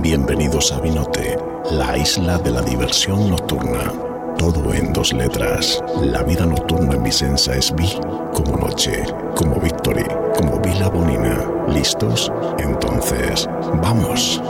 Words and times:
Bienvenidos 0.00 0.70
a 0.72 0.80
Vinote, 0.80 1.36
la 1.72 1.98
isla 1.98 2.38
de 2.38 2.52
la 2.52 2.62
diversión 2.62 3.30
nocturna. 3.30 3.92
Todo 4.38 4.72
en 4.72 4.92
dos 4.92 5.12
letras. 5.12 5.82
La 6.00 6.22
vida 6.22 6.46
nocturna 6.46 6.94
en 6.94 7.02
Vicenza 7.02 7.56
es 7.56 7.74
Vi 7.74 7.98
como 8.32 8.56
noche, 8.56 9.02
como 9.34 9.60
Victory, 9.60 10.06
como 10.36 10.60
Vila 10.60 10.88
Bonina. 10.88 11.44
¿Listos? 11.68 12.30
Entonces, 12.58 13.48
¡vamos! 13.82 14.40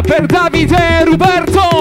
Per 0.00 0.24
Davide 0.24 1.04
Roberto! 1.04 1.71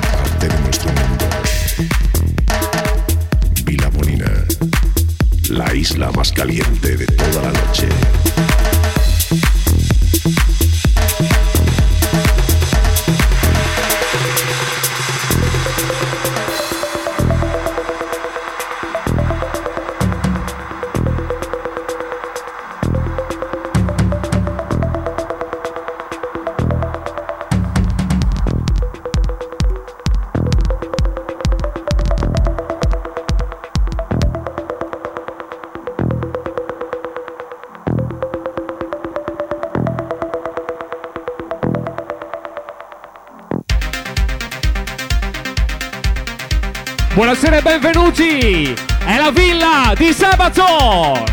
parte 0.00 0.48
de 0.48 0.58
nuestro 0.60 0.90
mundo. 0.90 1.24
Vila 3.64 3.88
Bonina, 3.90 4.30
la 5.50 5.74
isla 5.74 6.10
más 6.12 6.32
caliente 6.32 6.96
de 6.96 7.06
toda 7.06 7.42
la 7.42 7.52
noche. 7.52 7.88
Benvenuti! 48.16 48.74
È 49.04 49.18
la 49.18 49.30
villa 49.30 49.92
di 49.96 50.12
sabato! 50.12 51.24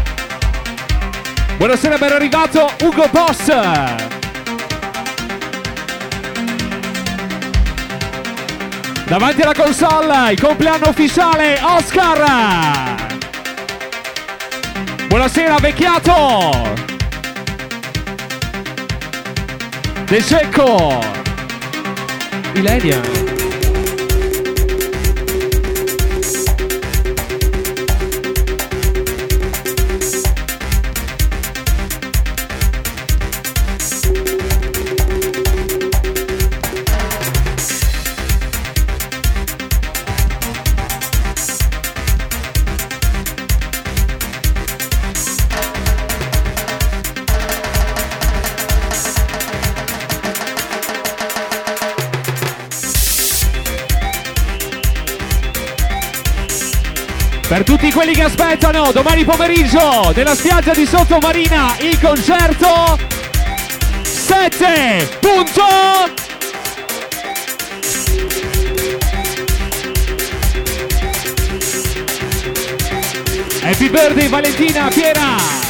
Buonasera, 1.57 1.97
ben 1.97 2.11
arrivato 2.11 2.71
Ugo 2.81 3.07
Boss! 3.09 3.45
Davanti 9.05 9.41
alla 9.41 9.53
console, 9.53 10.31
il 10.31 10.41
compleanno 10.41 10.89
ufficiale 10.89 11.59
Oscar! 11.61 12.95
Buonasera, 15.07 15.55
vecchiato! 15.59 16.73
De 20.05 20.21
Secco! 20.21 20.99
Ilenia! 22.53 23.22
Quelli 57.93 58.13
che 58.13 58.23
aspettano 58.23 58.91
domani 58.91 59.23
pomeriggio 59.23 60.11
nella 60.15 60.33
spiaggia 60.33 60.73
di 60.73 60.85
Sottomarina 60.85 61.75
il 61.79 61.99
concerto. 61.99 62.97
7 64.01 65.17
punto! 65.19 65.63
Happy 73.61 73.89
birthday 73.89 74.27
Valentina 74.27 74.89
Piera 74.89 75.62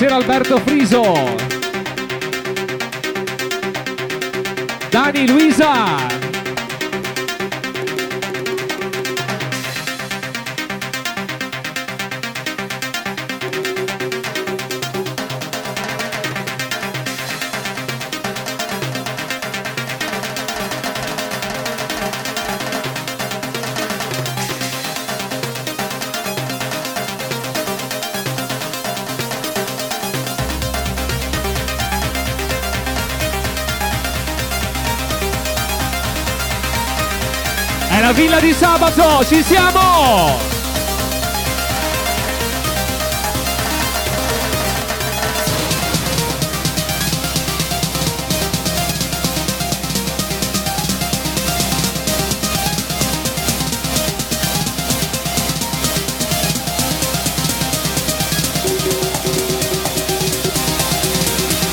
Buonasera 0.00 0.16
Alberto 0.16 0.58
Friso. 0.60 1.02
Dani 4.90 5.28
Luisa. 5.28 6.19
Sabato, 38.90 39.24
ci 39.24 39.42
siamo! 39.42 40.38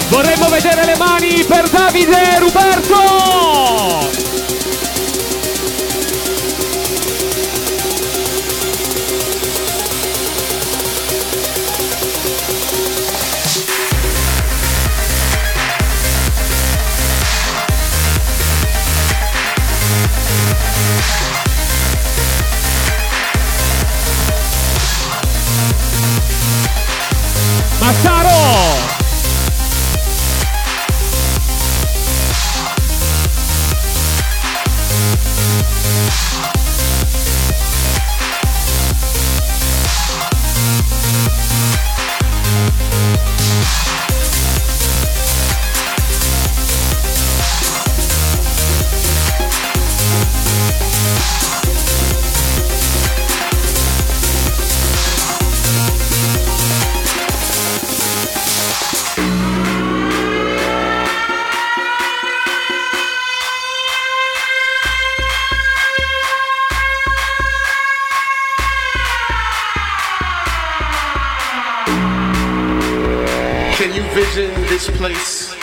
Vorremmo 0.10 0.48
vedere 0.48 0.86
le 0.86 0.96
mani 0.98 1.44
per 1.46 1.70
Davide 1.70 2.36
e 2.36 2.40
this 74.78 74.96
place? 74.96 75.54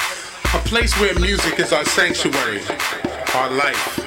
A 0.54 0.59
place 0.66 0.92
where 0.99 1.14
music 1.21 1.61
is 1.61 1.73
our 1.73 1.85
sanctuary, 1.85 2.61
our 3.37 3.49
life, 3.49 3.99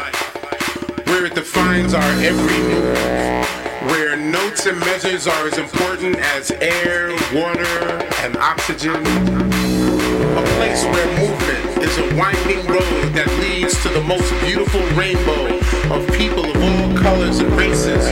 where 1.08 1.26
it 1.26 1.34
defines 1.34 1.94
our 1.94 2.12
every 2.20 2.58
move, 2.68 3.90
where 3.90 4.18
notes 4.18 4.66
and 4.66 4.78
measures 4.82 5.26
are 5.26 5.48
as 5.48 5.58
important 5.58 6.18
as 6.18 6.52
air, 6.52 7.12
water, 7.34 7.80
and 8.24 8.36
oxygen. 8.36 8.98
A 8.98 10.44
place 10.58 10.84
where 10.84 11.08
movement 11.18 11.86
is 11.88 11.98
a 12.00 12.16
winding 12.18 12.68
road 12.68 13.14
that 13.16 13.30
leads 13.40 13.82
to 13.84 13.90
the 13.90 14.04
most 14.04 14.30
beautiful 14.42 14.82
rainbow 14.88 15.58
of 15.96 16.06
people 16.18 16.44
of 16.44 16.58
all 16.58 16.98
colors 16.98 17.40
and 17.40 17.50
races, 17.54 18.04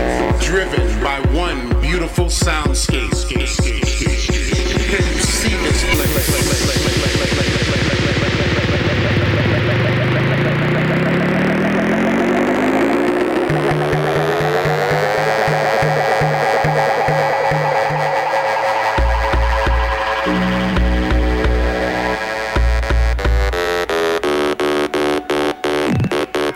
driven 0.41 1.03
by 1.03 1.19
one 1.33 1.81
beautiful 1.81 2.27
soundscape. 2.27 3.15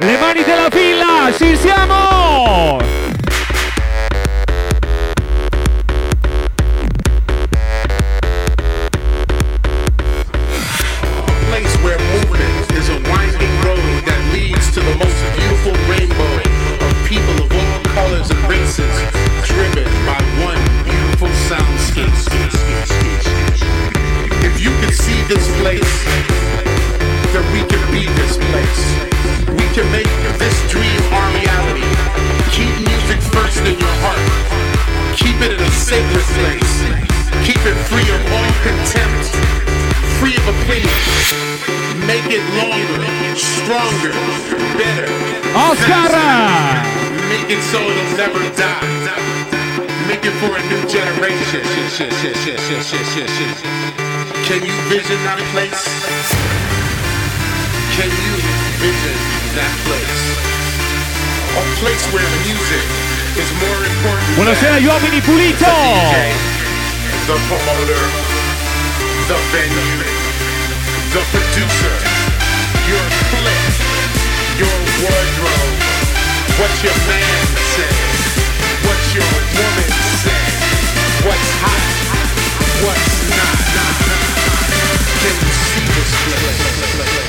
Le 0.02 0.18
mani 0.18 0.44
della 0.46 0.70
villa, 0.70 1.30
ci 1.38 1.58
siamo! 1.58 2.19
Important. 64.80 64.86
Buonasera 64.86 64.86
than 64.86 64.86
gli 64.86 64.86
uomini 64.86 65.22
pulito! 65.22 65.66
The 67.26 67.38
promoter, 67.48 68.04
the 69.28 69.38
venue, 69.52 70.04
the 71.12 71.22
producer, 71.32 71.96
your 72.88 73.06
your 74.58 74.78
wardrobe, 75.02 75.80
what 76.58 76.84
your 76.84 76.98
man 77.08 77.48
said, 77.76 77.96
what 78.84 79.02
your 79.14 79.32
woman 79.58 79.92
said, 80.24 80.54
what's 81.24 81.52
hot, 81.62 81.84
what's 82.84 83.20
not. 83.30 83.60
Can 85.22 85.36
you 85.40 85.54
see 85.54 85.88
this 85.94 86.12
È 87.26 87.29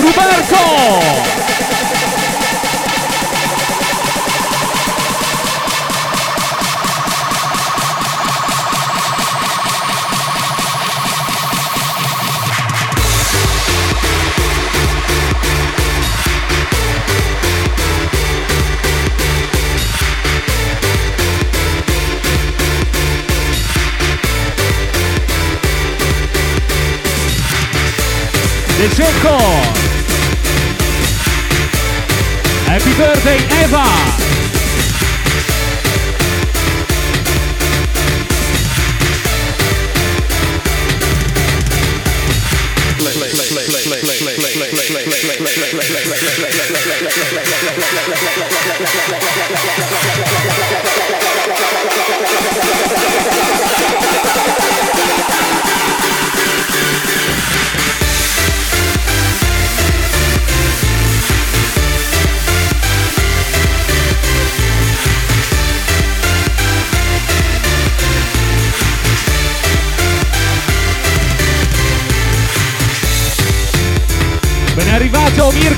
Ruberto! 0.00 1.58
De 28.78 28.88
Cecco! 28.90 29.87
Happy 32.78 32.94
birthday 32.96 33.38
Eva! 33.64 34.18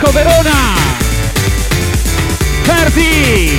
Mirko 0.00 0.12
Verona! 0.12 0.76
Ferdi! 2.64 3.50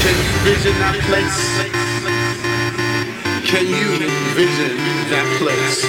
Can 0.00 0.16
you 0.18 0.32
vision 0.42 0.74
that 0.80 0.98
place? 1.06 1.40
Can 3.46 3.66
you 3.66 3.88
vision 4.34 4.76
that 5.10 5.26
place? 5.38 5.84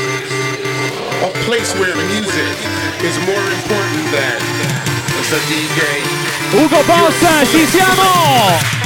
A 1.24 1.32
place 1.46 1.74
where 1.80 1.96
music 2.14 2.58
is 3.02 3.18
more 3.26 3.46
important 3.58 4.06
than 4.14 4.38
the 5.32 5.40
DJ. 5.50 5.82
Ugo 6.64 6.84
Boss, 6.84 7.50
ci 7.50 7.66
siamo! 7.66 8.81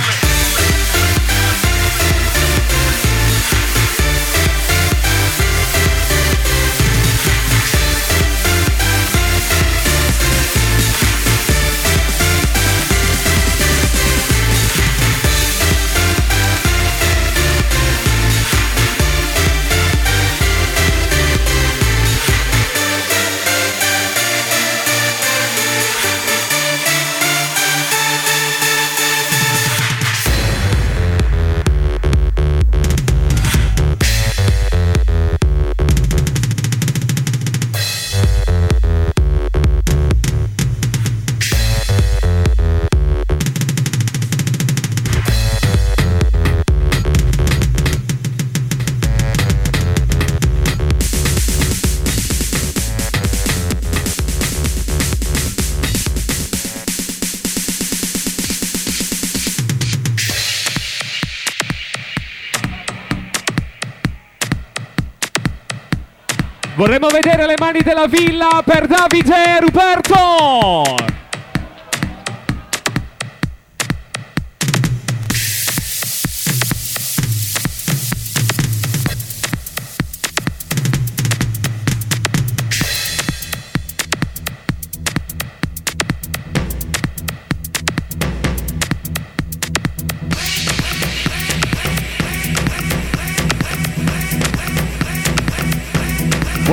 Vorremmo 66.86 67.08
vedere 67.08 67.48
le 67.48 67.56
mani 67.58 67.82
della 67.82 68.06
villa 68.06 68.62
per 68.64 68.86
Davide 68.86 69.60
Ruperto. 69.60 71.15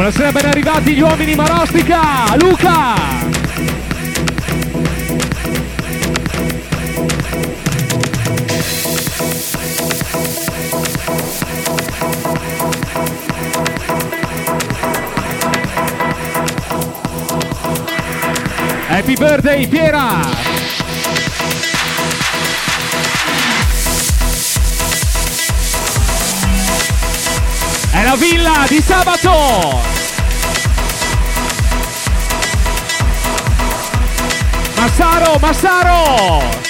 Buonasera, 0.03 0.33
ben 0.33 0.47
arrivati 0.47 0.95
gli 0.95 1.01
uomini 1.01 1.37
Marostica, 1.37 2.35
Luca! 2.35 2.95
Happy 18.89 19.15
birthday 19.15 19.69
Piera! 19.69 20.21
È 27.93 28.03
la 28.03 28.17
villa 28.17 28.67
di 28.69 28.81
sabato! 28.81 29.92
Massaro, 34.93 35.39
Massaro! 35.39 36.62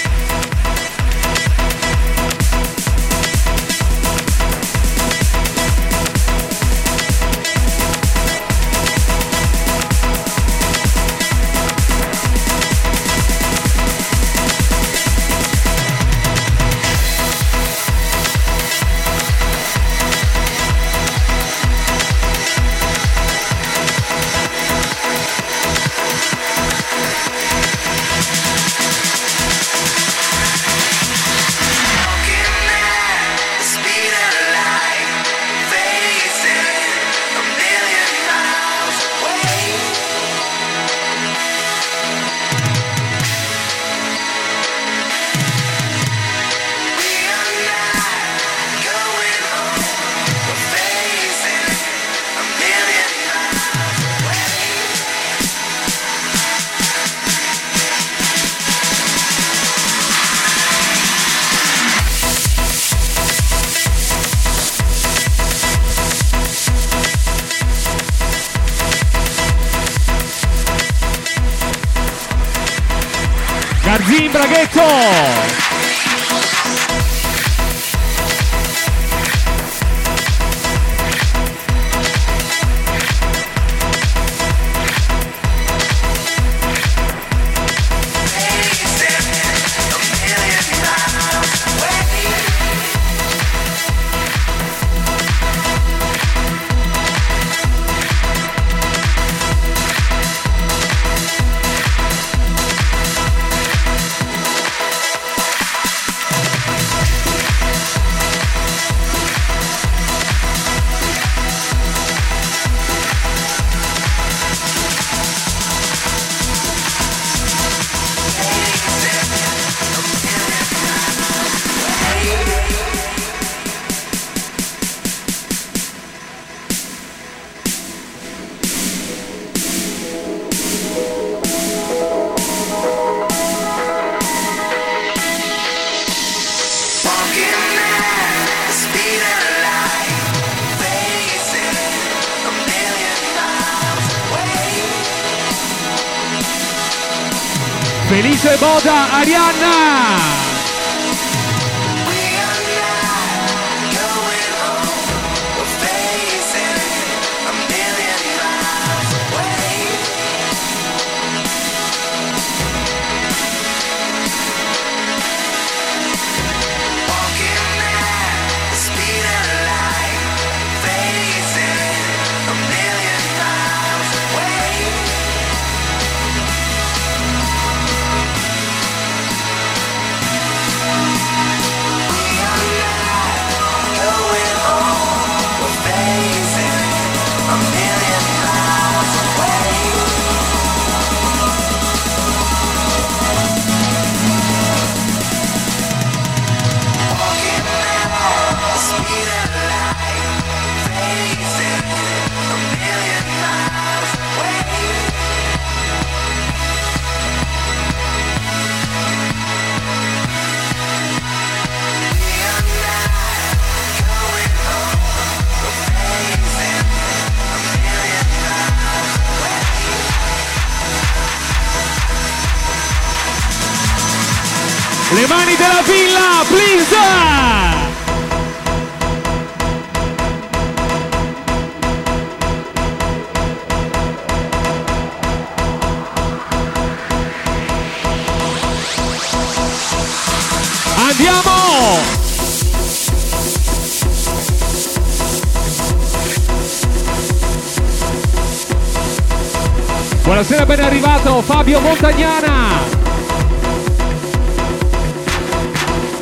Buonasera, 250.62 250.66
ben 250.66 250.80
arrivato 250.80 251.42
Fabio 251.42 251.80
Montagnana. 251.80 252.52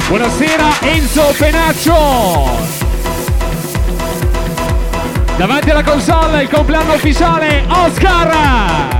Buonasera 0.08 0.80
Enzo 0.80 1.34
Penaccio. 1.36 2.50
Davanti 5.36 5.70
alla 5.70 5.82
console 5.82 6.42
il 6.42 6.48
compleanno 6.48 6.94
ufficiale 6.94 7.64
Oscar. 7.68 8.99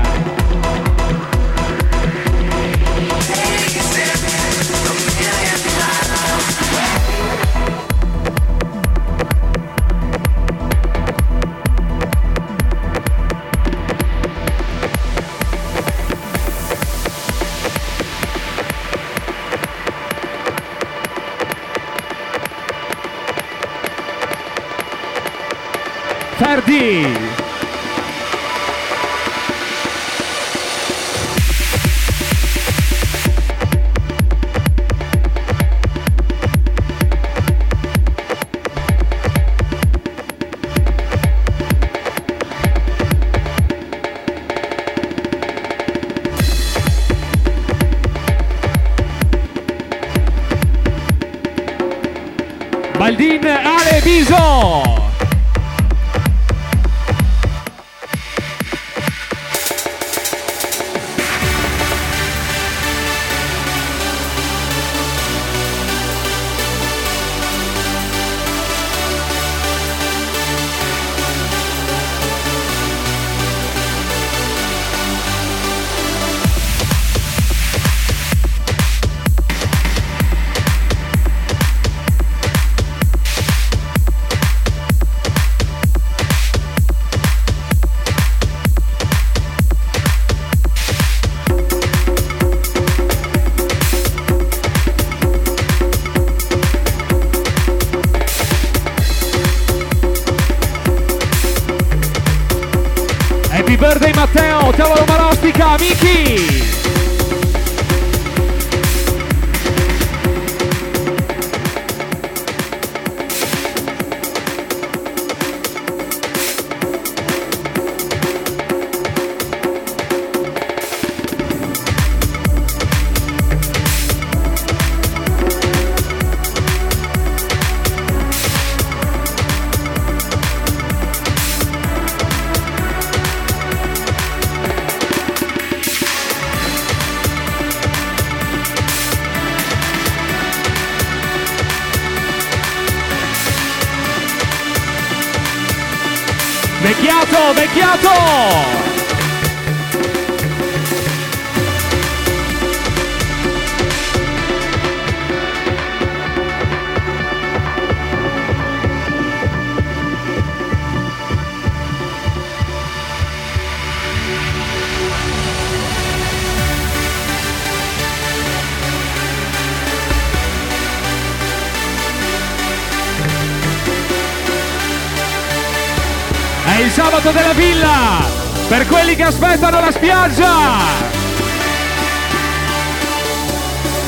Sabato 177.31 177.33
della 177.33 177.53
villa 177.53 178.23
per 178.67 178.87
quelli 178.87 179.15
che 179.15 179.23
aspettano 179.23 179.79
la 179.79 179.91
spiaggia. 179.91 180.49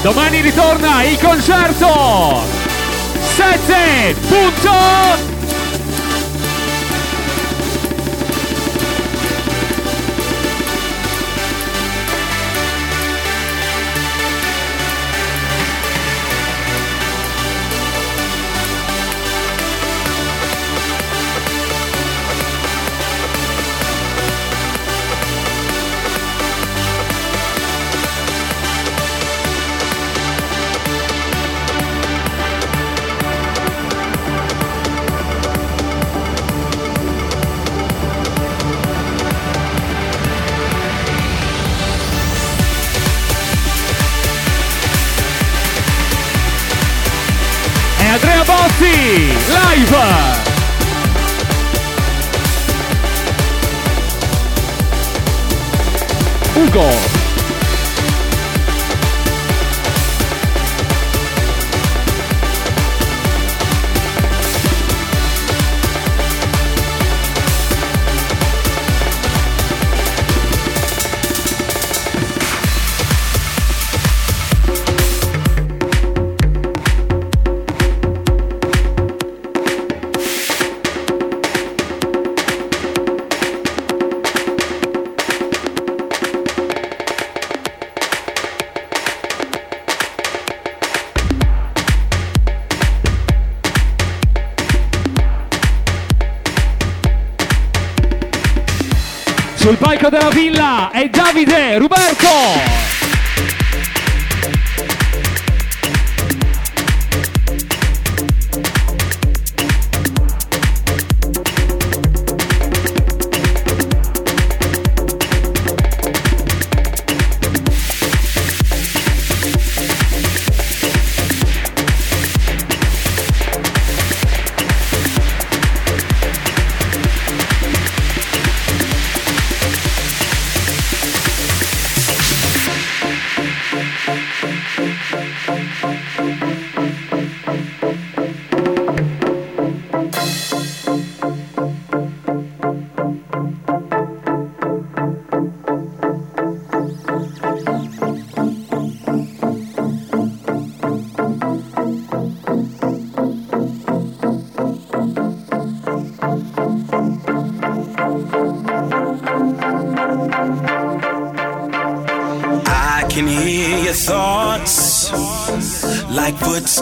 Domani 0.02 0.42
ritorna 0.42 1.04
il 1.04 1.18
concerto 1.20 2.42
7 3.36 4.16
Ugo. 56.74 57.23
Villa 100.34 100.90
e 100.92 101.10
Davide 101.10 101.78
Ruberto. 101.78 102.73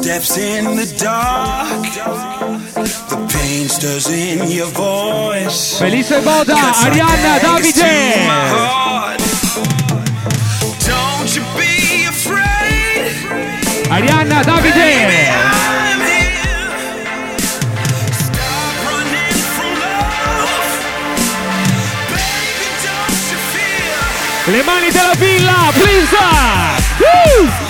steps 0.02 0.36
in 0.38 0.76
the 0.76 0.88
dark. 0.98 1.84
The 3.10 3.18
pain 3.30 3.70
stirs 3.70 4.10
in 4.10 4.50
your 4.50 4.72
voice. 4.74 5.78
Felice 5.78 6.18
Boda, 6.26 6.58
Arianna, 6.86 7.34
Davide. 7.46 7.94
Don't 10.90 11.30
you 11.36 11.44
be 11.54 12.06
afraid. 12.14 13.14
Arianna, 13.96 14.42
Davide. 14.44 15.70
Le 24.48 24.64
mani 24.64 24.90
della 24.92 25.14
villa, 25.16 25.72
Brisa! 25.78 26.80
Uh! 26.98 27.61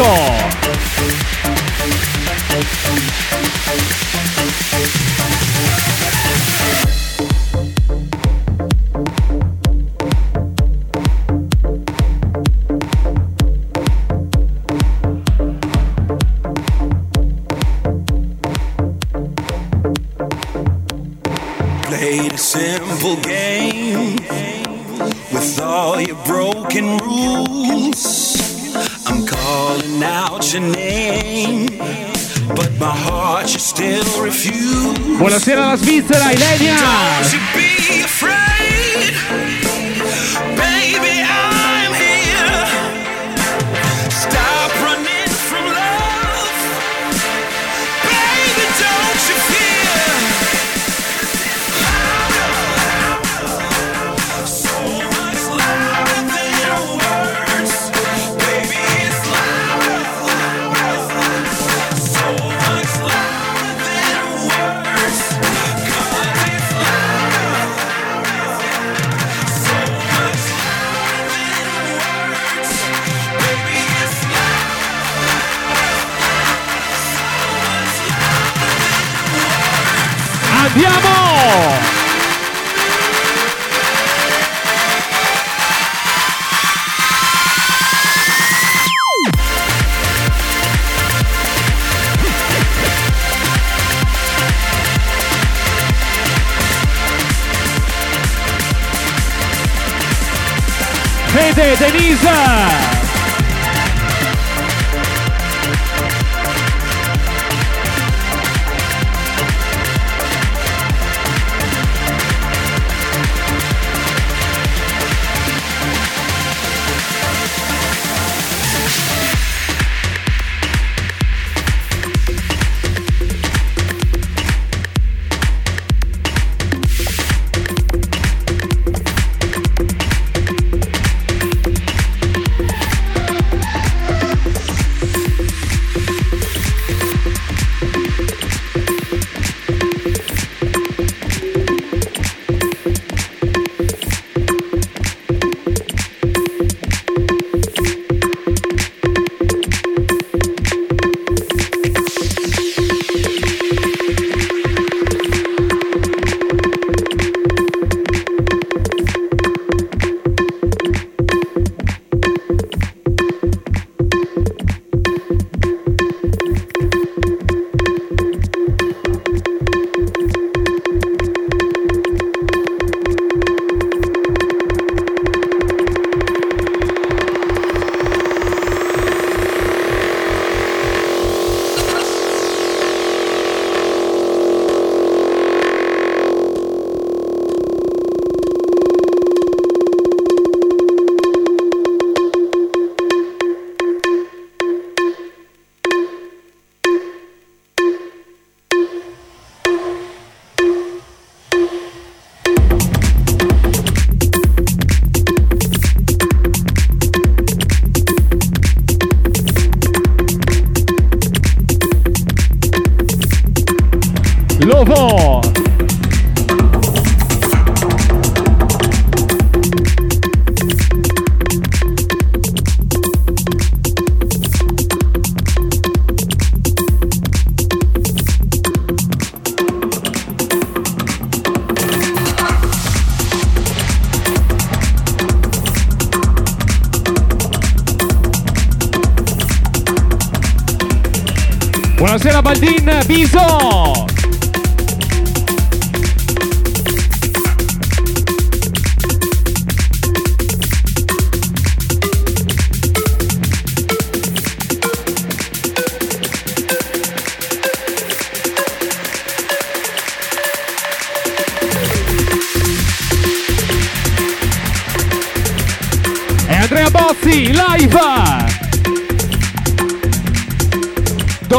Call. 0.00 0.29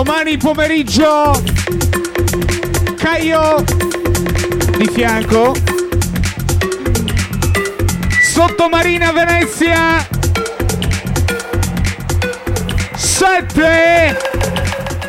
Domani 0.04 0.36
pomeriggio. 0.38 1.32
Caio 2.98 3.64
di 4.76 4.90
fianco. 4.92 5.54
Sottomarina 8.34 9.12
Venezia. 9.12 10.04
7 12.96 14.18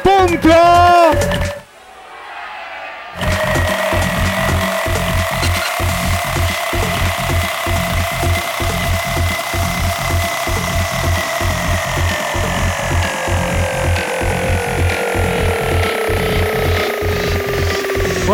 punto 0.03 1.42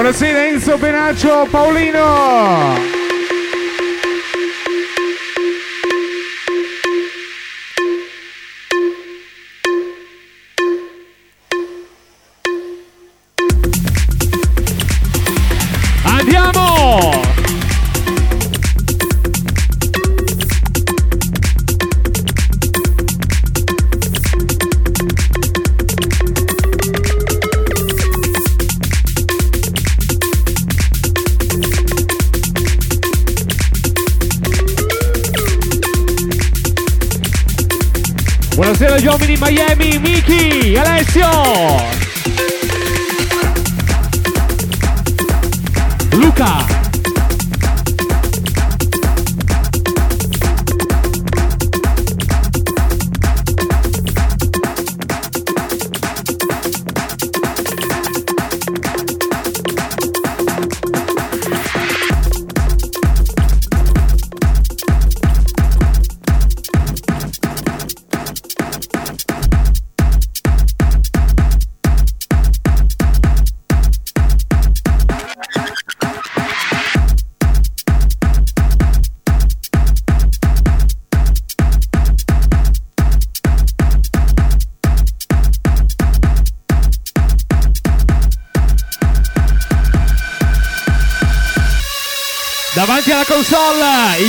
Buonasera 0.08 0.46
Enzo 0.46 0.78
Benaccio 0.78 1.46
Paolino 1.50 2.97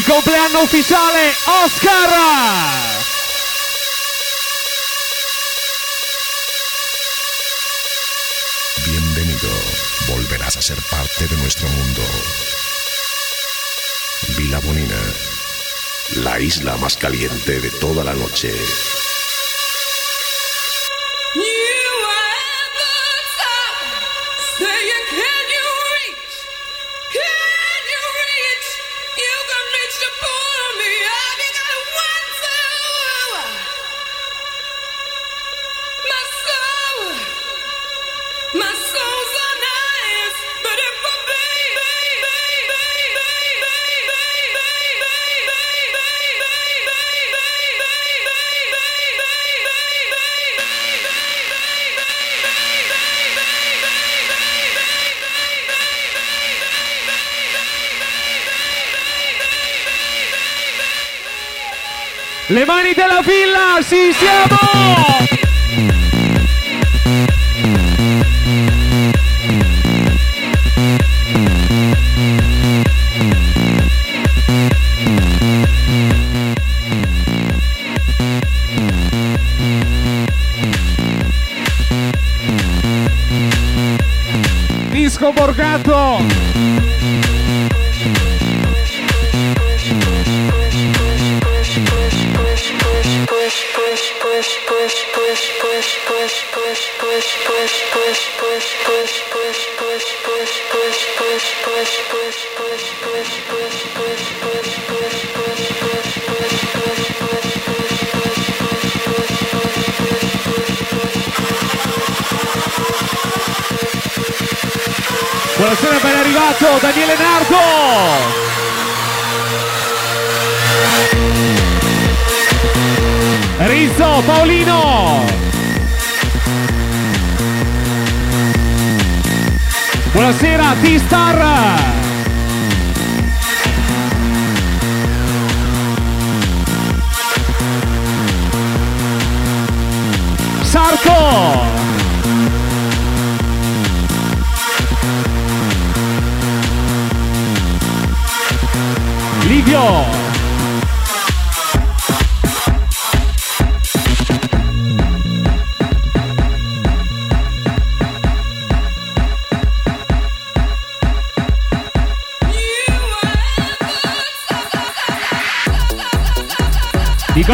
compleanno 0.09 0.63
ufficiale 0.63 1.31
Oscar! 1.63 2.09
Bienvenido, 8.85 9.49
volverás 10.07 10.57
a 10.57 10.61
ser 10.61 10.79
parte 10.89 11.27
de 11.27 11.37
nuestro 11.37 11.67
mundo. 11.69 12.01
Vila 14.37 14.59
Bonina, 14.59 14.99
la 16.15 16.39
isla 16.39 16.75
más 16.77 16.97
caliente 16.97 17.59
de 17.59 17.69
toda 17.69 18.03
la 18.03 18.13
noche. 18.13 18.51
Villa, 63.89 64.11
sì 64.11 64.13
siamo! 64.13 65.38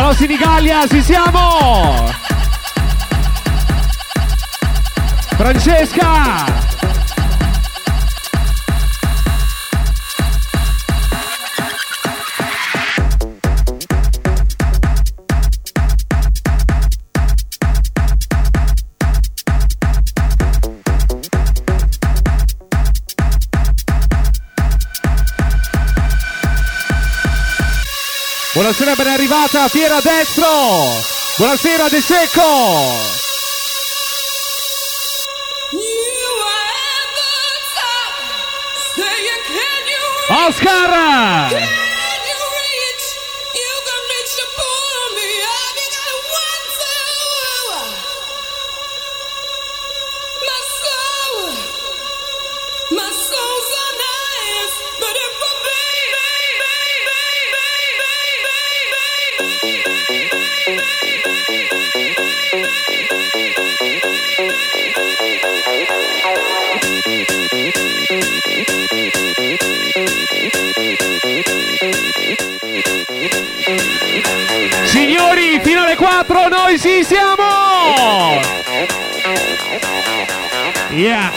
I 0.05 0.07
colossi 0.07 0.27
di 0.27 0.37
Gallia, 0.37 0.85
ci 0.85 1.01
siamo! 1.01 2.07
Francesca! 5.35 6.64
Arrivata 29.15 29.69
Piera 29.69 30.01
Destro. 30.01 31.01
Buonasera 31.37 31.87
De 31.87 32.01
Secco. 32.01 33.13
Oscar. 40.47 41.84
Alle 75.95 76.23
4 76.25 76.47
noi 76.49 76.79
ci 76.79 77.03
siamo! 77.03 78.41
Yeah! 80.91 81.31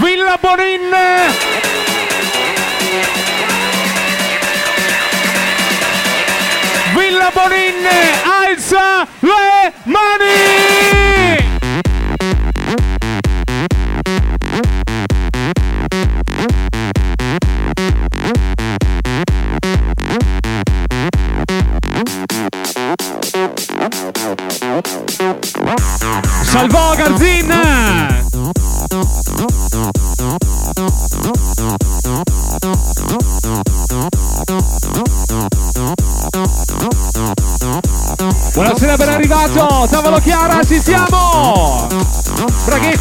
Villa 0.00 0.38
Bonin! 0.40 0.90
Villa 6.94 7.30
Bonin 7.32 7.86
alza 8.24 9.06
le 9.20 9.72
mani! 9.84 10.61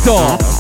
Benito. 0.04 0.51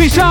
Compleanno 0.00 0.29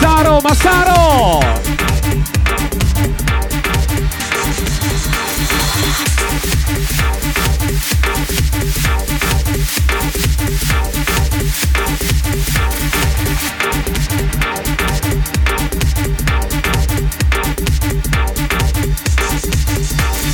Massaro, 0.00 0.40
Massaro! 0.40 1.40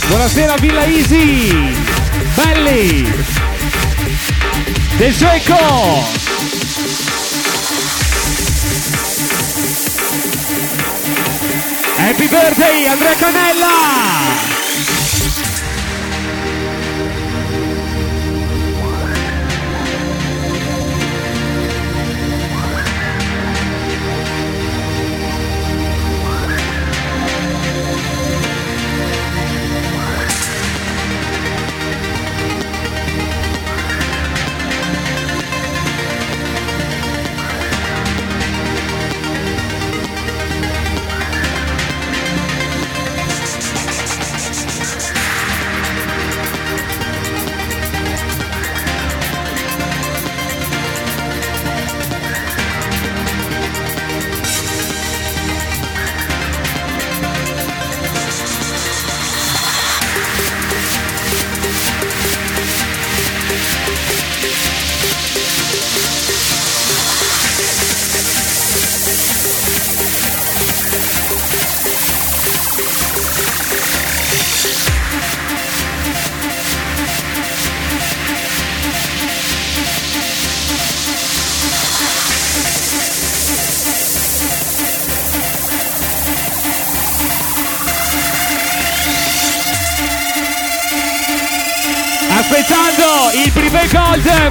Buonasera 0.08 0.56
Villa 0.58 0.86
Easy! 0.86 1.74
Belli! 2.36 3.12
De 4.96 5.12
Geco! 5.12 6.15
Happy 12.06 12.28
birthday 12.28 12.86
Andrea 12.86 13.14
Canella! 13.16 14.45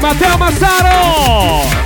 Gold 0.06 0.20
Matteo 0.20 0.38
Massaro! 0.38 1.85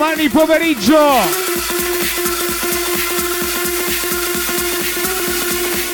Domani 0.00 0.30
pomeriggio. 0.30 0.96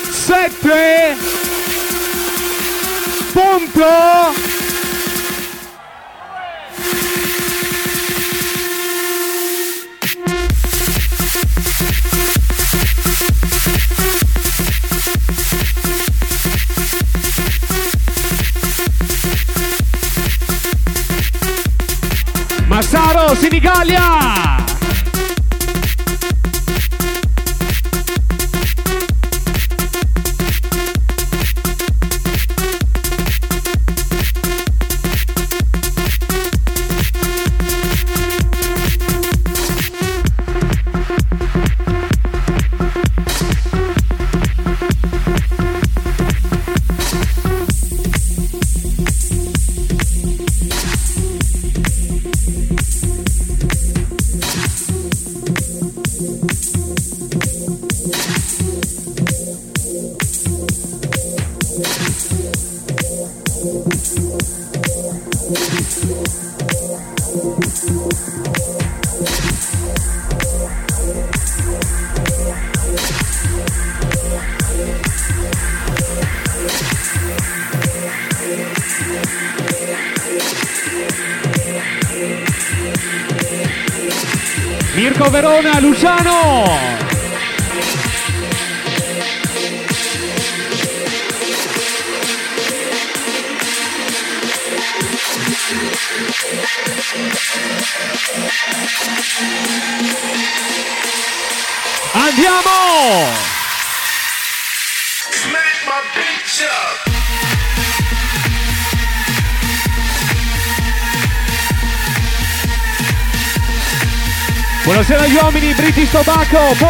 7 0.09 1.17
punto 3.33 4.46
Поздравляю! 23.87 24.16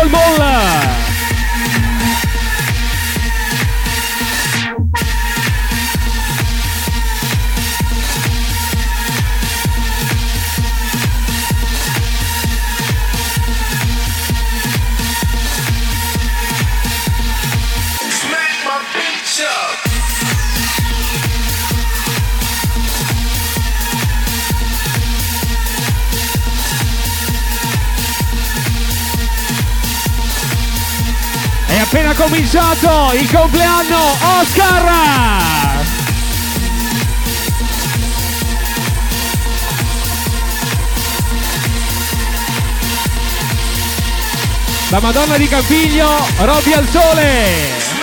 Bola! 0.10 0.57
Madonna 45.28 45.38
di 45.38 45.50
Campiglio, 45.50 46.08
Robby 46.38 46.72
al 46.72 46.88
sole! 46.88 47.96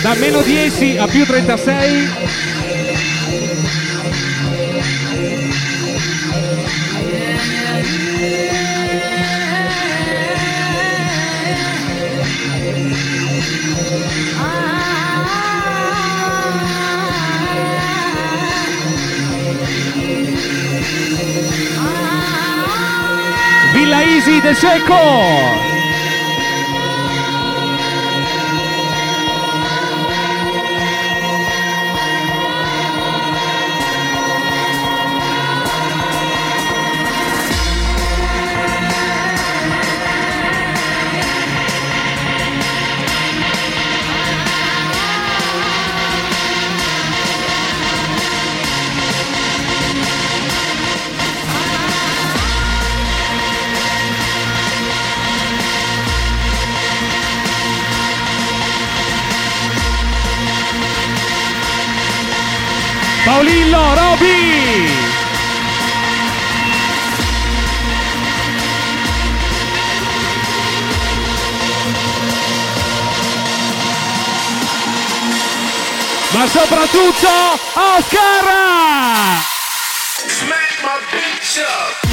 Da 0.00 0.14
meno 0.14 0.40
10 0.42 0.98
a 0.98 1.06
più 1.08 1.26
36. 1.26 2.49
Easy 24.62 25.49
soprattutto 76.70 77.28
Oscar! 77.74 78.46
Smack 80.26 80.82
my 80.82 81.00
bitch 81.10 81.58
up. 81.58 82.08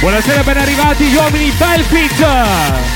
Buonasera, 0.00 0.42
ben 0.42 0.58
arrivati 0.58 1.04
gli 1.04 1.14
uomini 1.14 1.50
Belfit! 1.52 2.95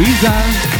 Luisa? 0.00 0.79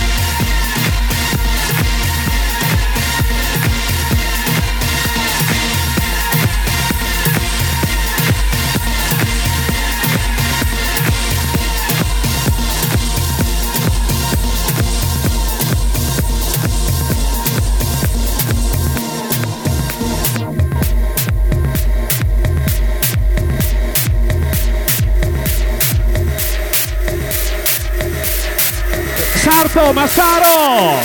Sarto, 29.81 29.93
Massaro, 29.95 31.01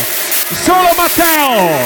solo 0.52 0.90
Matteo. 0.98 1.80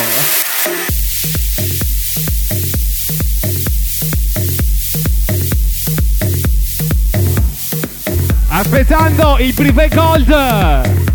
Aspettando 8.47 9.37
il 9.39 9.53
privé 9.53 9.87
gold. 9.89 11.08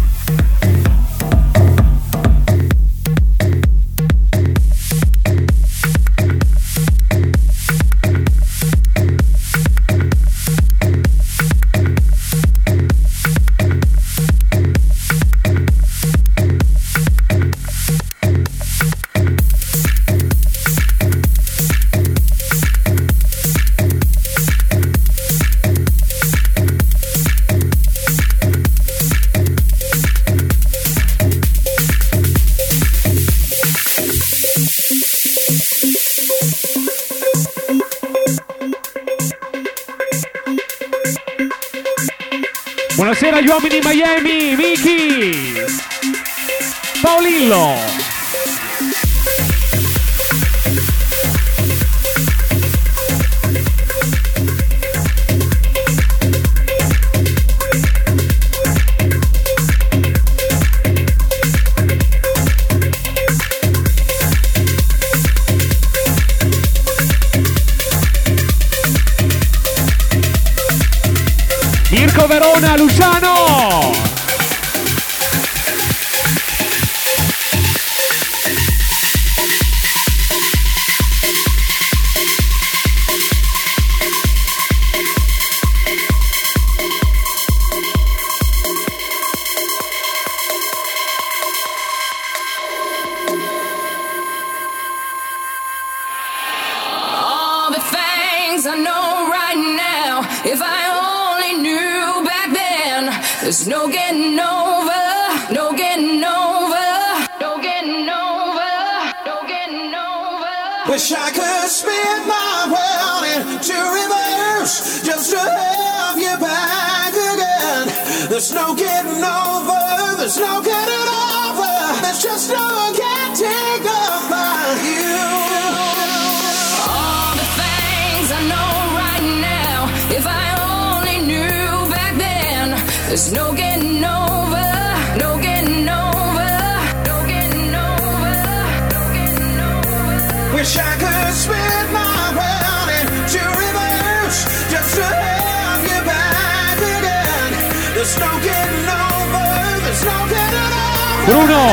Bruno. 151.27 151.65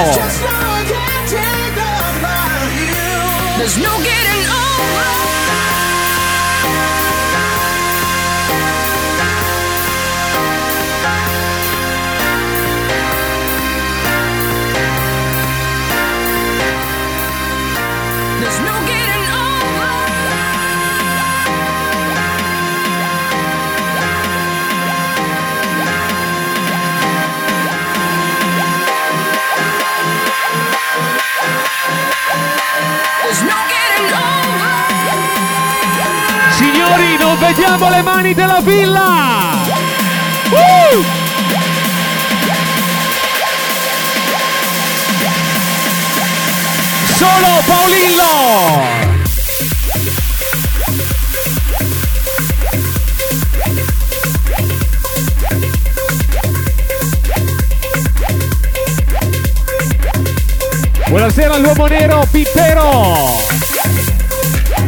Vediamo 37.42 37.90
le 37.90 38.02
mani 38.04 38.34
della 38.36 38.62
villa! 38.62 39.50
Uh! 40.52 41.04
Solo 47.16 47.62
Paolillo! 47.66 49.00
Buonasera 61.08 61.56
all'uomo 61.56 61.88
nero 61.88 62.26
Pippero! 62.32 63.41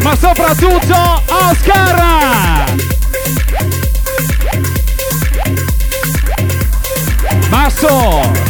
Ma 0.03 0.15
soprattutto 0.17 1.23
Oscar! 1.27 2.75
Basso! 7.49 8.42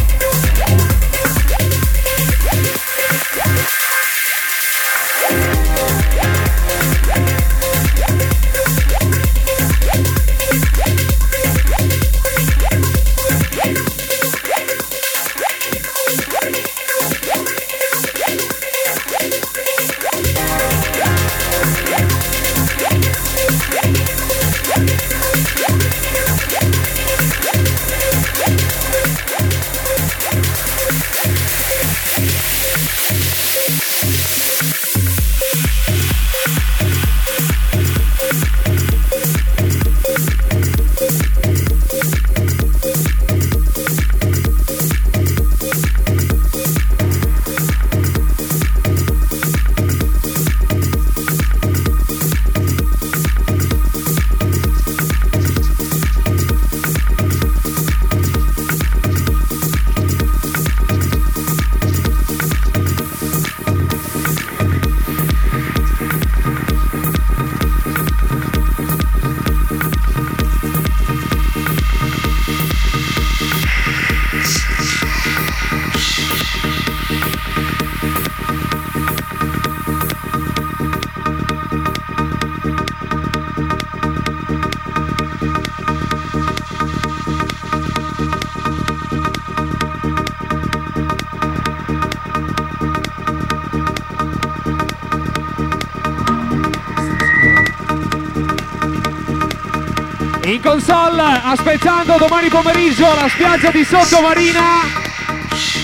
Console, 100.86 101.40
aspettando 101.42 102.18
domani 102.18 102.50
pomeriggio 102.50 103.06
la 103.14 103.26
spiaggia 103.26 103.70
di 103.70 103.84
Sottomarina, 103.84 104.82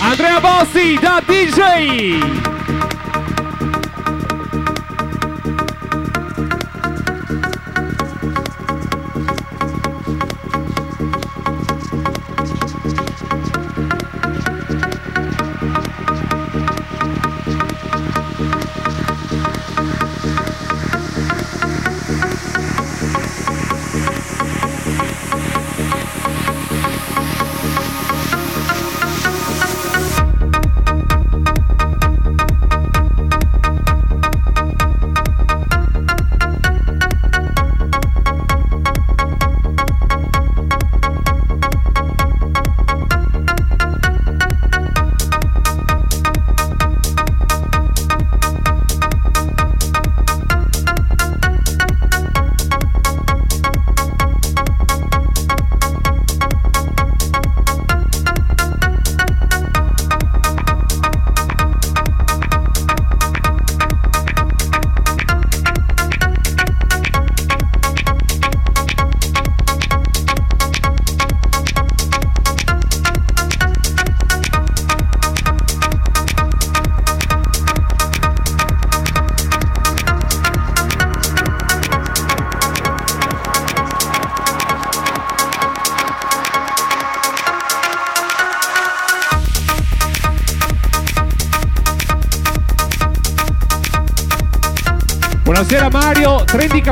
Andrea 0.02 0.40
Bossi 0.40 0.98
da 1.00 1.22
DJ. 1.24 2.49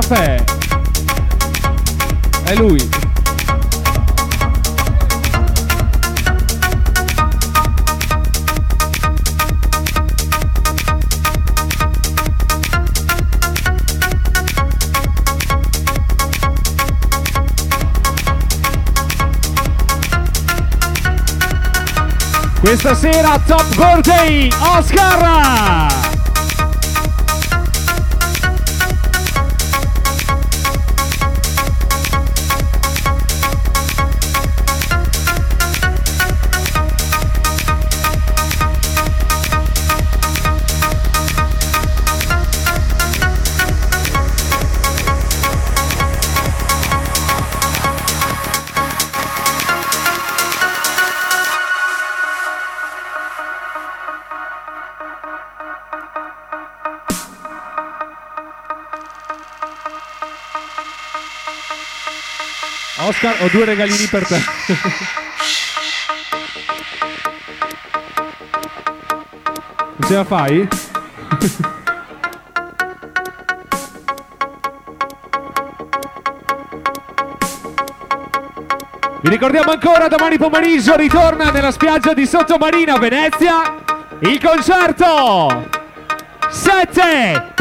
Caffè. 0.00 0.44
È 2.44 2.54
lui. 2.54 2.88
Questa 22.60 22.94
sera 22.94 23.40
Top 23.44 23.74
Birthday 23.74 24.48
Oscar! 24.60 26.07
Oscar, 63.20 63.42
ho 63.42 63.48
due 63.48 63.64
regalini 63.64 64.06
per 64.06 64.24
te. 64.24 64.40
Ce 70.06 70.14
la 70.14 70.24
fai? 70.24 70.68
Vi 79.20 79.28
ricordiamo 79.28 79.72
ancora 79.72 80.06
domani 80.06 80.38
pomeriggio 80.38 80.94
ritorna 80.94 81.50
nella 81.50 81.72
spiaggia 81.72 82.14
di 82.14 82.24
Sottomarina 82.24 82.98
Venezia 82.98 83.82
il 84.20 84.40
concerto 84.40 85.68
7 86.48 87.52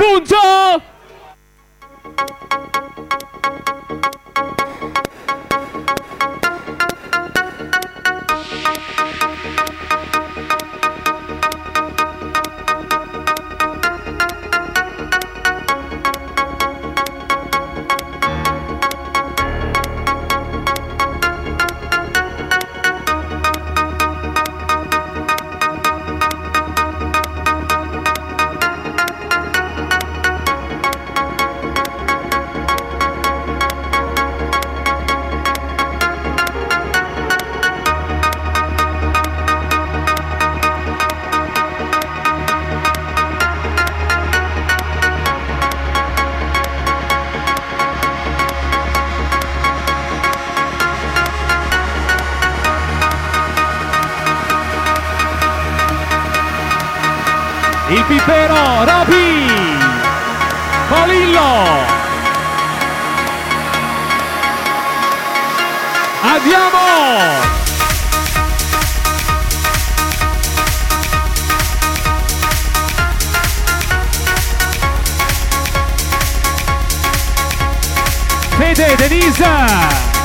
de 78.77 78.95
Denisa. 78.95 80.16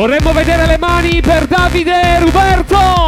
Vorremmo 0.00 0.32
vedere 0.32 0.64
le 0.64 0.78
mani 0.78 1.20
per 1.20 1.46
Davide 1.46 2.20
Roberto! 2.20 2.99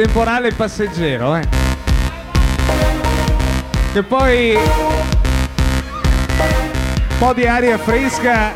Temporale 0.00 0.50
passeggero, 0.52 1.36
eh. 1.36 1.46
Che 3.92 4.02
poi 4.02 4.54
un 4.54 4.62
po' 7.18 7.34
di 7.34 7.46
aria 7.46 7.76
fresca 7.76 8.52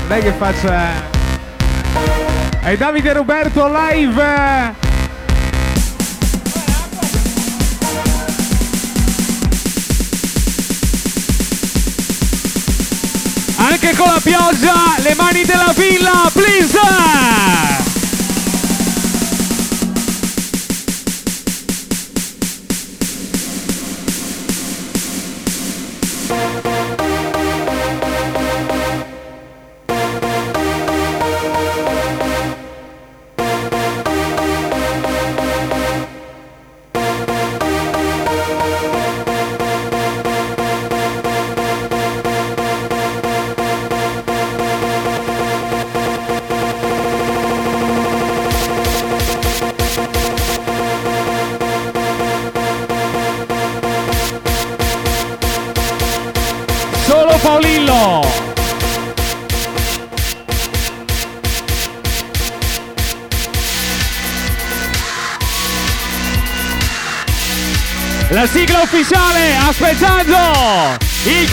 non 0.00 0.18
è 0.18 0.20
che 0.20 0.32
faccia. 0.32 1.10
E 2.64 2.76
Davide 2.76 3.12
Roberto 3.12 3.68
live! 3.68 4.24
Anche 13.56 13.96
con 13.96 14.06
la 14.06 14.20
pioggia, 14.20 14.74
le 14.98 15.14
mani 15.14 15.44
della 15.44 15.72
villa, 15.76 16.28
please! 16.32 17.91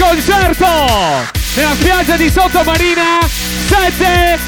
Concerto. 0.09 0.65
Nella 1.55 1.73
spiaggia 1.75 2.17
di 2.17 2.29
Sottomarina 2.29 3.19
7 3.67 4.39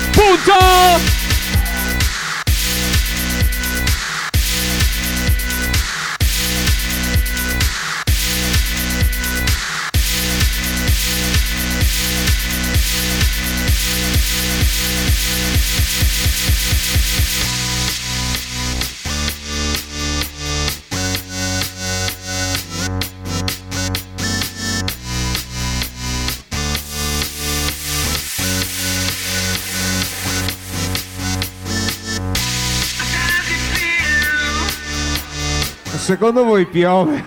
secondo 36.11 36.43
voi 36.43 36.65
piove? 36.65 37.23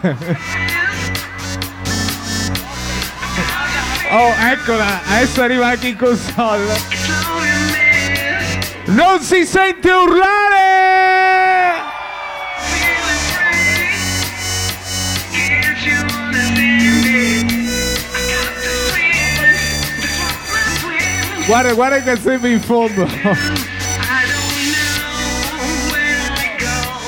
Oh, 4.10 4.34
eccola, 4.38 5.00
adesso 5.06 5.42
arriva 5.42 5.68
anche 5.68 5.88
in 5.88 5.96
console. 5.96 6.76
Non 8.84 9.20
si 9.22 9.46
sente 9.46 9.90
urlare! 9.90 10.32
Guarda, 21.46 21.72
guarda 21.72 22.02
che 22.02 22.20
sembra 22.20 22.50
in 22.50 22.60
fondo. 22.60 23.08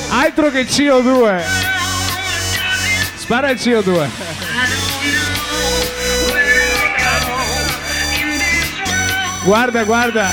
Altro 0.08 0.50
che 0.50 0.64
CO2. 0.64 1.65
Spara 3.26 3.50
il 3.50 3.58
CO2. 3.58 4.08
Guarda, 9.42 9.82
guarda. 9.82 10.30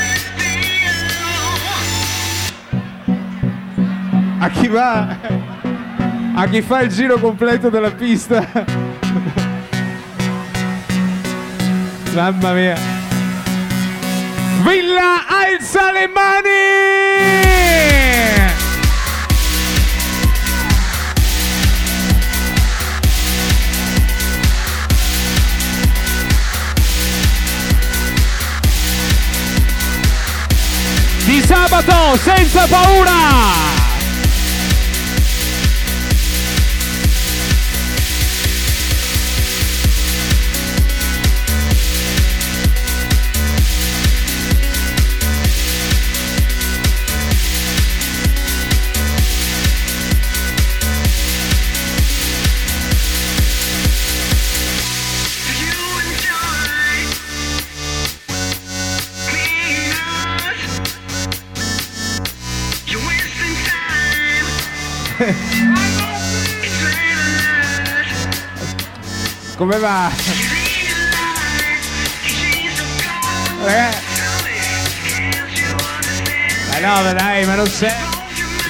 A 4.37 4.49
chi 4.49 4.67
va? 4.67 5.17
A 6.35 6.47
chi 6.47 6.61
fa 6.61 6.81
il 6.81 6.89
giro 6.89 7.17
completo 7.17 7.69
della 7.69 7.89
pista? 7.89 8.47
Mamma 12.13 12.53
mia. 12.53 12.77
Villa 14.61 15.25
alza 15.27 15.91
le 15.91 16.07
mani! 16.13 17.92
Di 31.33 31.41
sabato 31.41 32.15
senza 32.17 32.67
paura. 32.67 33.62
Come 69.63 69.77
va? 69.77 70.11
Eh 76.73 76.79
no, 76.81 77.13
dai, 77.13 77.45
ma 77.45 77.55
non 77.55 77.69
sei. 77.69 77.93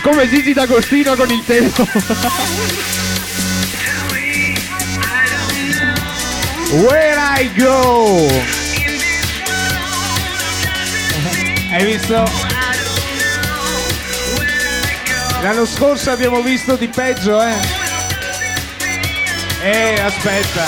Come 0.03 0.29
Gigi 0.29 0.53
D'Agostino 0.53 1.15
con 1.15 1.31
il 1.31 1.43
tempo. 1.43 1.87
Where 6.73 7.17
I 7.39 7.51
go? 7.55 8.27
Hai 11.71 11.85
visto? 11.85 12.31
L'anno 15.41 15.65
scorso 15.65 16.11
abbiamo 16.11 16.43
visto 16.43 16.75
di 16.75 16.87
peggio, 16.87 17.41
eh? 17.41 17.82
Eh, 19.65 19.97
aspetta. 19.97 20.65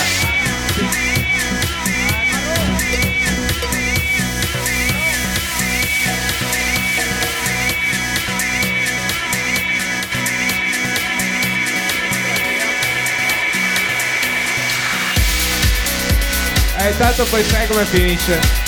Eh, 16.77 16.97
tanto 16.97 17.25
poi 17.25 17.43
sai 17.43 17.67
come 17.67 17.83
finisce. 17.83 18.64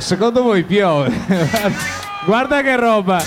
Secondo 0.00 0.42
voi 0.42 0.64
piove? 0.64 1.12
Guarda 2.24 2.62
che 2.62 2.76
roba! 2.76 3.22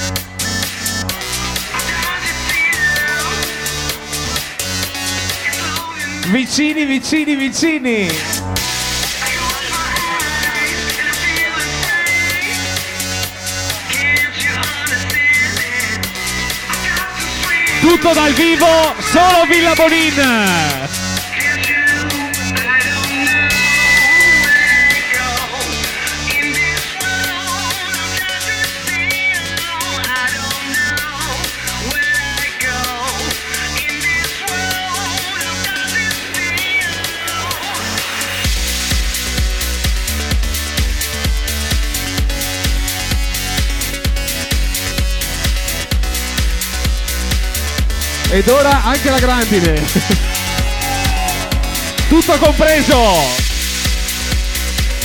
Vicini, 6.28 6.86
vicini, 6.86 7.36
vicini! 7.36 8.08
Tutto 17.82 18.14
dal 18.14 18.32
vivo, 18.32 18.66
solo 19.00 19.46
Villa 19.48 19.74
Bonin! 19.74 20.83
Ed 48.34 48.48
ora 48.48 48.84
anche 48.84 49.12
la 49.12 49.20
grandine. 49.20 49.76
Tutto 52.10 52.36
compreso. 52.40 53.00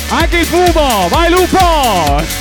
Anche 0.09 0.39
il 0.39 0.47
fumo. 0.47 1.09
Vai 1.11 1.31
lupo. 1.31 2.38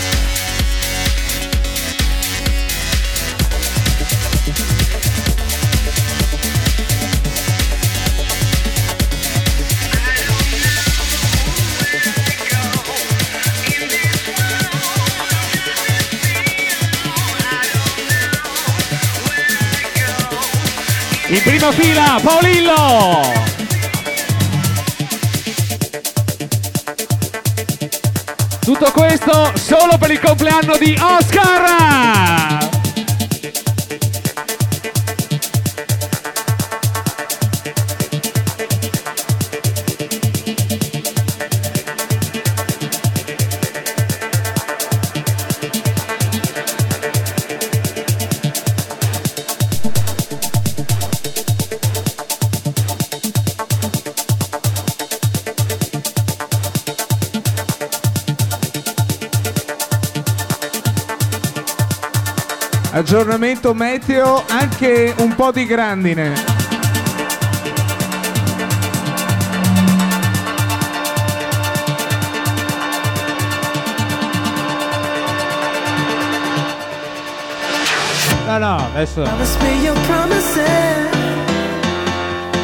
Prima 21.57 21.71
fila 21.71 22.19
Paolillo. 22.21 23.21
Tutto 28.59 28.91
questo 28.91 29.51
solo 29.55 29.97
per 29.97 30.11
il 30.11 30.19
compleanno 30.19 30.77
di 30.77 30.95
Oscar! 31.01 32.66
Aggiornamento 63.68 63.73
meteo, 63.73 64.44
anche 64.48 65.14
un 65.18 65.35
po' 65.35 65.52
di 65.52 65.65
grandine. 65.65 66.34
No, 78.45 78.57
no, 78.57 78.76
adesso. 78.94 79.22
Promise 79.22 79.57
me 79.60 79.84
your 79.84 79.98
promises, 80.06 80.64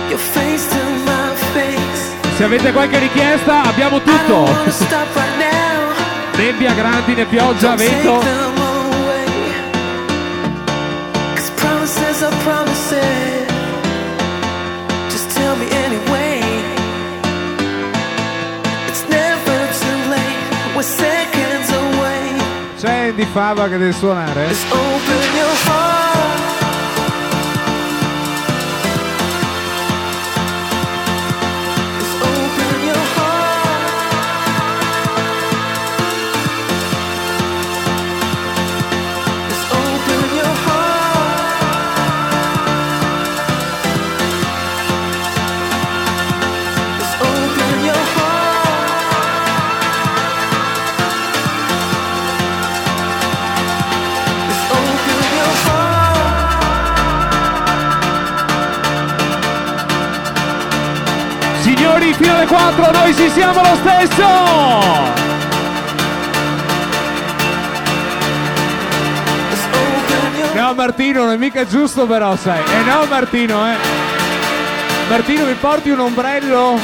your 0.10 0.20
face 0.20 0.70
to 0.70 0.78
my 1.04 1.36
face. 1.54 2.36
Se 2.38 2.44
avete 2.46 2.72
qualche 2.72 3.00
richiesta, 3.00 3.64
abbiamo 3.64 4.00
tutto. 4.02 4.48
Nebbia, 6.38 6.74
grandine, 6.74 7.26
pioggia, 7.26 7.76
vento. 7.76 8.53
Andy 23.14 23.26
Fava 23.26 23.70
che 23.70 23.78
deve 23.78 23.92
suonare? 23.92 24.48
Signori, 62.04 62.14
fino 62.16 62.36
alle 62.36 62.46
4, 62.46 62.92
noi 62.92 63.16
ci 63.16 63.30
siamo 63.30 63.62
lo 63.62 63.76
stesso! 63.76 64.28
No 70.54 70.74
Martino, 70.74 71.24
non 71.24 71.34
è 71.34 71.38
mica 71.38 71.66
giusto 71.66 72.06
però, 72.06 72.36
sai. 72.36 72.60
Eh 72.60 72.84
no 72.84 73.06
Martino, 73.06 73.66
eh. 73.72 73.76
Martino 75.08 75.46
mi 75.46 75.54
porti 75.54 75.90
un 75.92 76.00
ombrello? 76.00 76.80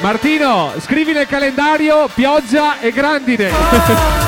Martino, 0.00 0.72
scrivi 0.80 1.12
nel 1.12 1.26
calendario 1.26 2.08
pioggia 2.12 2.80
e 2.80 2.90
grandine. 2.90 4.25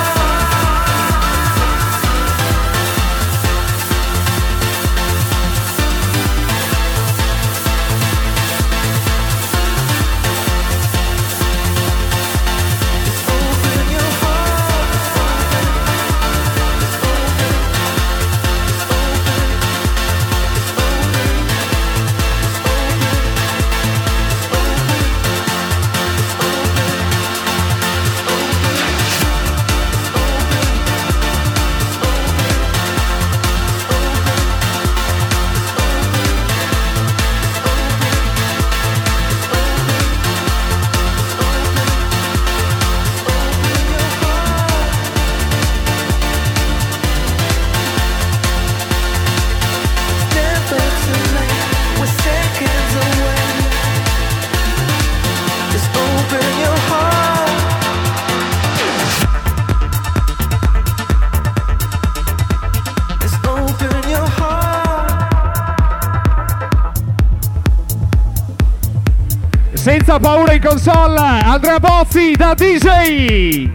Senza 70.09 70.27
paura 70.27 70.55
in 70.55 70.63
console, 70.63 71.19
Andrea 71.21 71.79
Bozzi 71.79 72.33
da 72.35 72.55
DJ. 72.55 73.71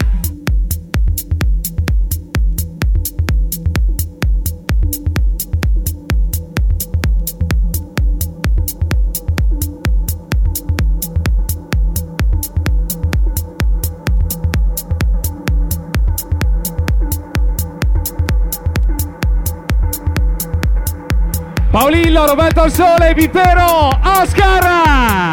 Paolillo, 21.69 22.25
Roberto 22.25 22.61
al 22.61 22.71
Sole, 22.71 23.13
Pipero, 23.13 23.89
Oscar! 24.01 25.32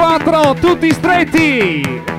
4, 0.00 0.54
tutti 0.54 0.90
stretti! 0.94 2.09